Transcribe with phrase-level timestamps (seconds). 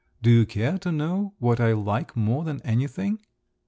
[0.23, 3.19] Do you care to know what I like more than anything?"